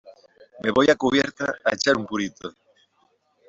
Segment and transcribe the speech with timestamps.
[0.63, 2.51] me voy a cubierta a echar un purito,